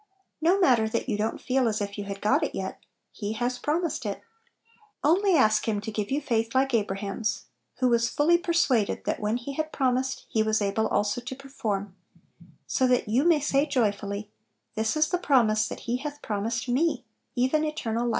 No 0.41 0.59
matter 0.59 0.89
that 0.89 1.07
you 1.07 1.15
don't 1.15 1.39
feel 1.39 1.67
as 1.67 1.79
if 1.79 1.95
you 1.95 2.05
had 2.05 2.21
got 2.21 2.41
it 2.43 2.55
yet,— 2.55 2.79
He 3.11 3.33
has 3.33 3.59
promised 3.59 4.03
it! 4.03 4.23
Only 5.03 5.35
ask 5.35 5.67
Him 5.67 5.79
to 5.79 5.91
give 5.91 6.09
you 6.09 6.19
faith 6.19 6.55
like 6.55 6.73
Abraham's, 6.73 7.45
who 7.77 7.87
was" 7.87 8.09
fully 8.09 8.39
persuaded 8.39 9.03
that 9.05 9.19
what 9.19 9.37
He 9.41 9.53
had 9.53 9.71
promised 9.71 10.25
He 10.27 10.41
was 10.41 10.59
able 10.59 10.87
also 10.87 11.21
to 11.21 11.35
perform," 11.35 11.95
so 12.65 12.87
that 12.87 13.09
you 13.09 13.25
may 13.25 13.39
say 13.39 13.67
joyfully," 13.67 14.31
This 14.75 14.97
is 14.97 15.07
the 15.07 15.19
promise 15.19 15.67
that 15.67 15.81
He 15.81 15.97
hath 15.97 16.23
promised 16.23 16.67
me, 16.67 17.05
even 17.35 17.63
eternal 17.63 18.05
life!" 18.07 18.09